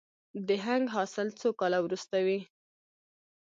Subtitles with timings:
[0.47, 2.39] د هنګ حاصل څو کاله وروسته وي؟